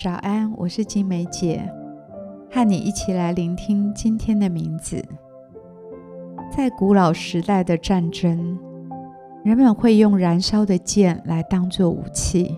[0.00, 1.68] 早安，我是金梅姐，
[2.52, 5.04] 和你一起来聆听今天的名字。
[6.56, 8.56] 在古老时代的战争，
[9.42, 12.54] 人们会用燃烧的箭来当作武器，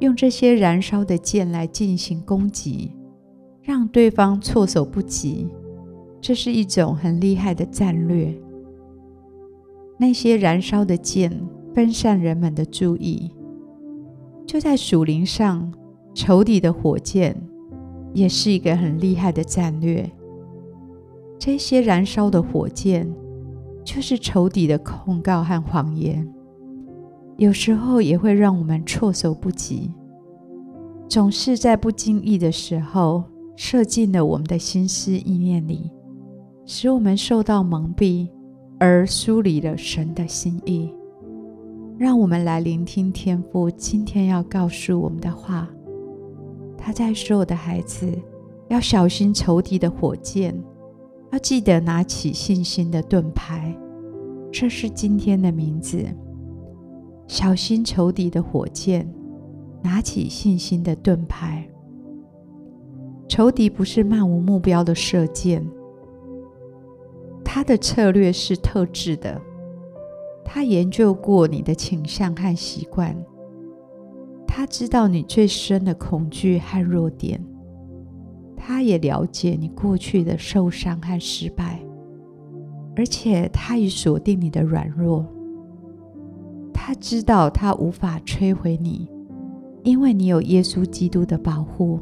[0.00, 2.94] 用这些燃烧的箭来进行攻击，
[3.62, 5.48] 让对方措手不及。
[6.20, 8.38] 这是一种很厉害的战略。
[9.96, 11.32] 那些燃烧的箭
[11.74, 13.32] 分散人们的注意。
[14.46, 15.72] 就在属灵上，
[16.14, 17.36] 仇敌的火箭
[18.12, 20.10] 也是一个很厉害的战略。
[21.38, 23.08] 这些燃烧的火箭，
[23.84, 26.28] 就是仇敌的控告和谎言，
[27.36, 29.92] 有时候也会让我们措手不及，
[31.08, 33.22] 总是在不经意的时候
[33.56, 35.90] 射进了我们的心思意念里，
[36.66, 38.28] 使我们受到蒙蔽，
[38.78, 40.92] 而疏离了神的心意。
[41.96, 45.68] 让我们来聆听天父今天要告诉我们的话。
[46.78, 48.08] 他在说：“我的孩子，
[48.68, 50.56] 要小心仇敌的火箭，
[51.32, 53.76] 要记得拿起信心的盾牌。”
[54.50, 56.02] 这是今天的名字。
[57.26, 59.06] 小心仇敌的火箭，
[59.82, 61.68] 拿起信心的盾牌。
[63.28, 65.62] 仇敌不是漫无目标的射箭，
[67.44, 69.38] 他的策略是特制的。
[70.42, 73.14] 他研究过你的倾向和习惯，
[74.58, 77.40] 他知道你最深的恐惧和弱点，
[78.56, 81.78] 他也了解你过去的受伤和失败，
[82.96, 85.24] 而且他已锁定你的软弱。
[86.74, 89.08] 他知道他无法摧毁你，
[89.84, 92.00] 因为你有耶稣基督的保护，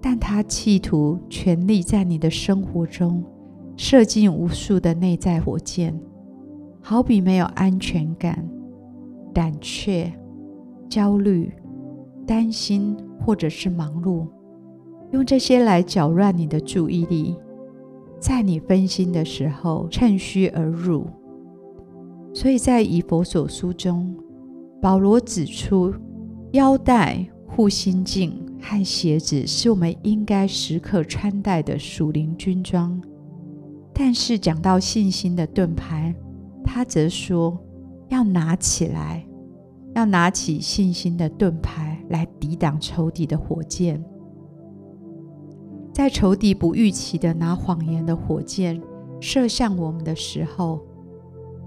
[0.00, 3.24] 但他企图全力在你的生活中
[3.76, 6.00] 射进无数的内在火箭。
[6.80, 8.48] 好比没有安全感、
[9.34, 10.12] 胆怯、
[10.90, 11.50] 焦虑、
[12.26, 14.26] 担心，或者是忙碌，
[15.12, 17.36] 用这些来搅乱你的注意力，
[18.18, 21.06] 在你分心的时候趁虚而入。
[22.34, 24.14] 所以在以弗所书中，
[24.82, 25.94] 保罗指出，
[26.52, 33.00] 腰带、护心镜和鞋子是我们应该时刻穿戴的属灵军装。
[33.92, 36.14] 但是讲到信心的盾牌，
[36.64, 37.58] 他则说
[38.10, 39.24] ：“要拿起来，
[39.94, 44.02] 要拿起信心的盾牌来抵挡仇敌的火箭。
[45.92, 48.80] 在仇敌不预期的拿谎言的火箭
[49.20, 50.80] 射向我们的时候，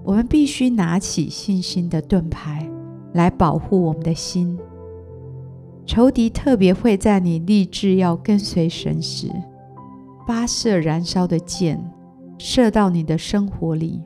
[0.04, 2.70] 我们必须拿起信心的盾牌
[3.14, 4.58] 来保护我们的心。
[5.86, 9.30] 仇敌特别会在你立志要跟随神时，
[10.26, 11.92] 发射燃烧的箭，
[12.38, 14.02] 射到你的生活里。”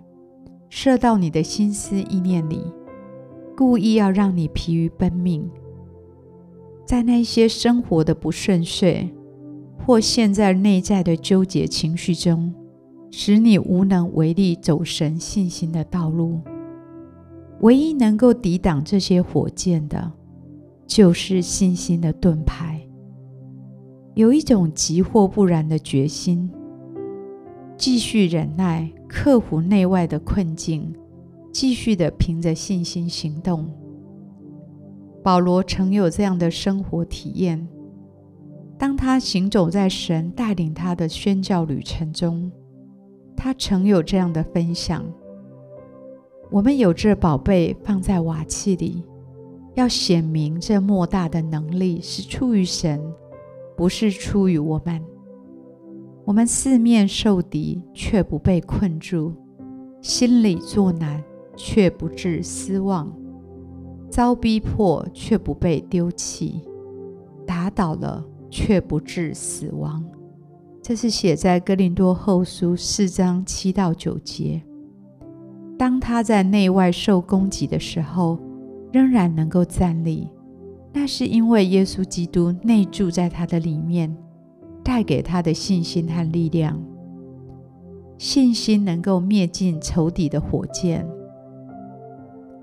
[0.70, 2.62] 射到你的心思意念里，
[3.58, 5.50] 故意要让你疲于奔命，
[6.86, 9.10] 在那些生活的不顺遂，
[9.84, 12.54] 或陷在内在的纠结情绪中，
[13.10, 16.40] 使你无能为力走神信心的道路。
[17.62, 20.12] 唯一能够抵挡这些火箭的，
[20.86, 22.80] 就是信心的盾牌。
[24.14, 26.48] 有一种急或不然的决心，
[27.76, 28.92] 继续忍耐。
[29.08, 30.94] 克服内外的困境，
[31.60, 33.68] 继续的凭着信心行动。
[35.24, 37.68] 保罗曾有这样的生活体验：
[38.78, 42.52] 当他行走在神带领他的宣教旅程中，
[43.36, 45.04] 他曾有这样的分享：
[46.52, 49.04] 我们有这宝贝放在瓦器里，
[49.74, 53.02] 要显明这莫大的能力是出于神，
[53.76, 55.04] 不是出于我们。
[56.24, 59.32] 我们四面受敌，却不被困住；
[60.04, 61.24] 心里作难，
[61.58, 63.08] 却不致失望；
[64.10, 66.62] 遭逼迫，却不被丢弃；
[67.46, 70.06] 打倒了，却不致死亡。
[70.82, 74.62] 这是写在哥林多后书四章七到九节。
[75.78, 78.40] 当他在内外受攻击的时候，
[78.94, 80.30] 仍然能够站立，
[80.94, 84.16] 那是因为耶稣基督内住在他的里面。
[84.84, 86.82] 带给他的信心和力量，
[88.18, 91.06] 信心能够灭尽仇敌的火箭。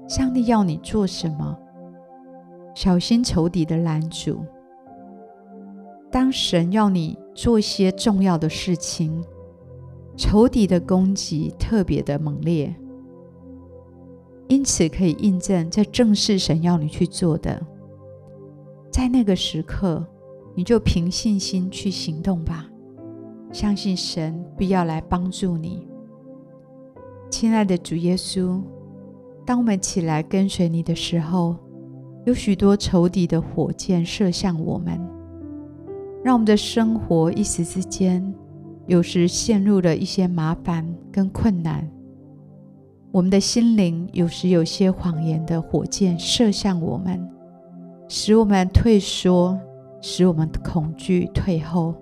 [0.09, 1.59] 上帝要你做什么？
[2.75, 4.45] 小心仇敌的拦阻。
[6.11, 9.25] 当神要你做一些重要的事情，
[10.17, 12.75] 仇敌的攻击特别的猛烈，
[14.49, 17.61] 因此可以印证这正是神要你去做的。
[18.91, 20.07] 在那个时刻。
[20.57, 22.71] 你就凭信心去行动吧，
[23.51, 25.89] 相信神必要来帮助你。
[27.29, 28.63] 亲爱的主耶稣，
[29.47, 31.57] 当我们起来跟随你的时候，
[32.25, 34.99] 有许多仇敌的火箭射向我们，
[36.25, 38.35] 让我们的生活一时之间，
[38.87, 41.87] 有时陷入了一些麻烦跟困难。
[43.13, 47.29] 我们的心灵有时有些谎言的火箭射向我们，
[48.09, 49.59] 使我们退缩，
[50.01, 51.95] 使我们恐惧退后。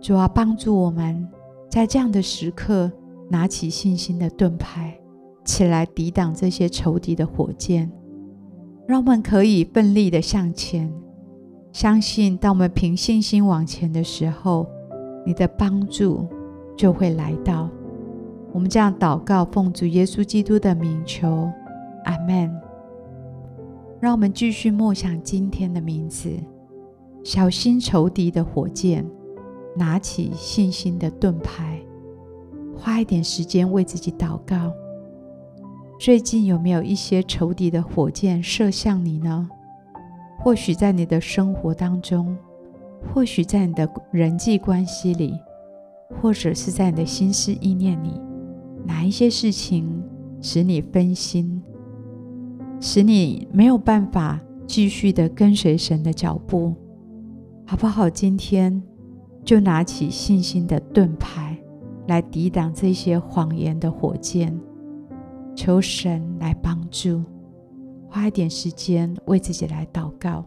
[0.00, 1.28] 主啊，帮助我们
[1.68, 2.90] 在这样的时刻，
[3.28, 4.98] 拿起信心的盾牌，
[5.44, 7.90] 起来抵挡这些仇敌的火箭，
[8.86, 10.92] 让我们可以奋力的向前，
[11.72, 14.66] 相信当我们凭信心往前的时候，
[15.26, 16.26] 你的帮助
[16.76, 17.68] 就会来到。
[18.52, 21.50] 我们这样祷告，奉主耶稣基督的名求，
[22.04, 22.50] 阿门。
[24.00, 26.30] 让我们继续默想今天的名字，
[27.24, 29.04] 小心仇敌的火箭。
[29.74, 31.80] 拿起信心的盾牌，
[32.76, 34.70] 花一点时间为自己祷告。
[36.02, 39.48] 最近有没有一些仇敌的火箭射向你呢？
[40.40, 42.36] 或许在你的生活当中，
[43.14, 45.38] 或许在你的人际关系里，
[46.20, 48.20] 或者是在你的心思意念里，
[48.84, 50.02] 哪一些事情
[50.40, 51.62] 使你分心，
[52.80, 56.74] 使你没有办法继续的跟随神的脚步？
[57.64, 58.10] 好不好？
[58.10, 58.82] 今天。
[59.44, 61.56] 就拿起信心的盾牌
[62.06, 64.56] 来抵挡这些谎言的火箭，
[65.54, 67.22] 求神来帮助。
[68.08, 70.44] 花一点时间为自己来祷告。